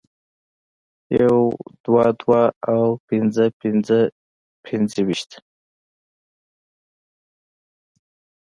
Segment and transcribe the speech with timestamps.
[1.21, 1.37] يو
[1.85, 2.41] دوه دوه
[2.73, 3.99] او پنځه پنځه
[4.65, 5.31] پنځویشت